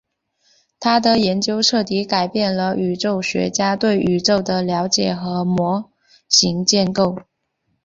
[0.79, 5.91] 她的研究彻底改变了宇宙学家对宇宙的了解和模
[6.27, 7.17] 型建构。